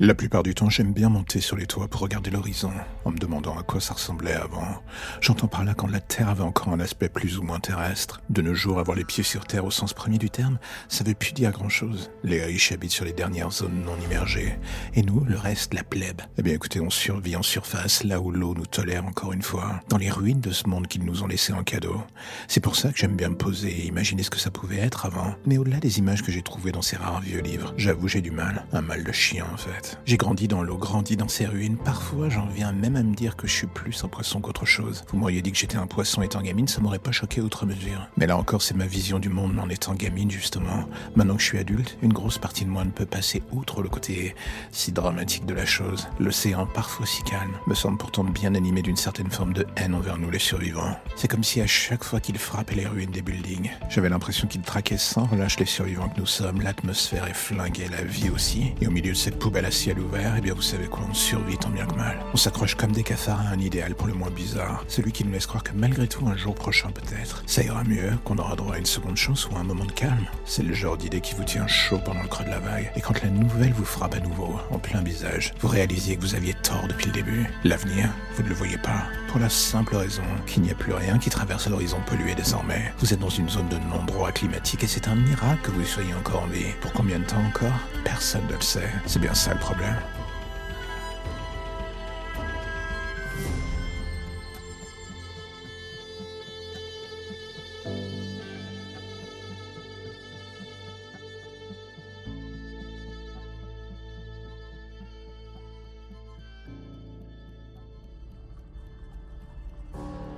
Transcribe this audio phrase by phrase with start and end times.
[0.00, 2.72] La plupart du temps, j'aime bien monter sur les toits pour regarder l'horizon,
[3.04, 4.82] en me demandant à quoi ça ressemblait avant.
[5.20, 8.20] J'entends par là quand la Terre avait encore un aspect plus ou moins terrestre.
[8.28, 11.14] De nos jours, avoir les pieds sur Terre au sens premier du terme, ça veut
[11.14, 12.10] plus dire grand-chose.
[12.24, 14.58] Les riches habitent sur les dernières zones non immergées,
[14.94, 16.22] et nous, le reste, la plèbe.
[16.38, 19.80] Eh bien écoutez, on survit en surface, là où l'eau nous tolère encore une fois,
[19.90, 22.02] dans les ruines de ce monde qu'ils nous ont laissé en cadeau.
[22.48, 25.06] C'est pour ça que j'aime bien me poser et imaginer ce que ça pouvait être
[25.06, 25.36] avant.
[25.46, 28.32] Mais au-delà des images que j'ai trouvées dans ces rares vieux livres, j'avoue j'ai du
[28.32, 28.66] mal.
[28.72, 29.83] Un mal de chien en fait.
[30.04, 31.76] J'ai grandi dans l'eau, grandi dans ces ruines.
[31.76, 35.04] Parfois, j'en viens même à me dire que je suis plus un poisson qu'autre chose.
[35.08, 38.08] Vous m'auriez dit que j'étais un poisson étant gamine, ça m'aurait pas choqué outre mesure.
[38.16, 40.88] Mais là encore, c'est ma vision du monde en étant gamine, justement.
[41.16, 43.88] Maintenant que je suis adulte, une grosse partie de moi ne peut passer outre le
[43.88, 44.34] côté
[44.72, 46.08] si dramatique de la chose.
[46.18, 50.18] L'océan, parfois si calme, me semble pourtant bien animé d'une certaine forme de haine envers
[50.18, 50.96] nous les survivants.
[51.16, 54.62] C'est comme si à chaque fois qu'il frappait les ruines des buildings, j'avais l'impression qu'il
[54.62, 56.60] traquait sans relâche les survivants que nous sommes.
[56.62, 58.72] L'atmosphère est flinguée, la vie aussi.
[58.80, 61.58] Et au milieu de cette poubelle ciel ouvert, eh bien vous savez quoi, on survit
[61.58, 62.18] tant bien que mal.
[62.32, 65.32] On s'accroche comme des cafards à un idéal pour le moins bizarre, celui qui nous
[65.32, 68.76] laisse croire que malgré tout, un jour prochain peut-être, ça ira mieux, qu'on aura droit
[68.76, 70.26] à une seconde chance ou à un moment de calme.
[70.44, 73.00] C'est le genre d'idée qui vous tient chaud pendant le creux de la vague, et
[73.00, 76.54] quand la nouvelle vous frappe à nouveau, en plein visage, vous réalisez que vous aviez
[76.62, 77.46] tort depuis le début.
[77.64, 79.04] L'avenir, vous ne le voyez pas,
[79.34, 82.94] pour la simple raison qu'il n'y a plus rien qui traverse l'horizon pollué désormais.
[82.98, 86.14] Vous êtes dans une zone de non-droit climatique et c'est un miracle que vous soyez
[86.14, 86.70] encore en vie.
[86.80, 87.80] Pour combien de temps encore?
[88.04, 88.88] Personne ne le sait.
[89.06, 89.96] C'est bien ça le problème.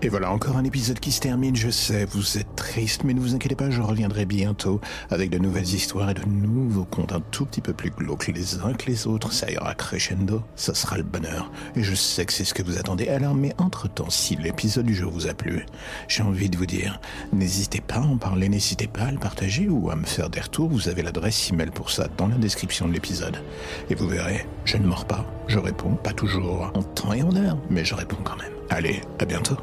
[0.06, 3.18] Et voilà encore un épisode qui se termine, je sais, vous êtes triste, mais ne
[3.18, 4.80] vous inquiétez pas, je reviendrai bientôt
[5.10, 8.60] avec de nouvelles histoires et de nouveaux contes un tout petit peu plus glauques les
[8.60, 12.32] uns que les autres, ça ira crescendo, ça sera le bonheur, et je sais que
[12.32, 13.08] c'est ce que vous attendez.
[13.08, 15.66] Alors, mais entre-temps, si l'épisode du jour vous a plu,
[16.06, 17.00] j'ai envie de vous dire,
[17.32, 20.40] n'hésitez pas à en parler, n'hésitez pas à le partager ou à me faire des
[20.40, 23.42] retours, vous avez l'adresse email pour ça dans la description de l'épisode.
[23.90, 27.34] Et vous verrez, je ne mords pas, je réponds, pas toujours en temps et en
[27.34, 28.52] heure, mais je réponds quand même.
[28.70, 29.56] Allez, à bientôt.